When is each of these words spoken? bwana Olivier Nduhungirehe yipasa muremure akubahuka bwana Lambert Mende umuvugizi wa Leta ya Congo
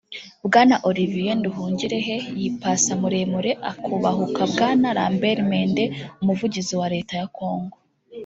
bwana 0.45 0.75
Olivier 0.89 1.35
Nduhungirehe 1.39 2.15
yipasa 2.39 2.91
muremure 3.01 3.51
akubahuka 3.71 4.41
bwana 4.51 4.87
Lambert 4.97 5.39
Mende 5.49 5.83
umuvugizi 6.21 6.73
wa 6.81 6.87
Leta 6.93 7.13
ya 7.21 7.27
Congo 7.37 7.77